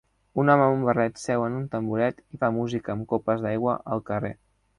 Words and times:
Un 0.43 0.51
home 0.53 0.63
amb 0.67 0.77
un 0.77 0.85
barret 0.87 1.21
seu 1.23 1.45
en 1.47 1.57
un 1.57 1.67
tamboret 1.75 2.25
i 2.37 2.41
fa 2.45 2.51
música 2.59 2.95
amb 2.95 3.07
copes 3.13 3.45
d'aigua 3.45 3.77
al 3.97 4.05
carrer 4.11 4.35